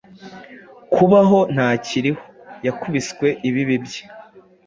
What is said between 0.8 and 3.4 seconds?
Kubaho ntakirihoyakubiswe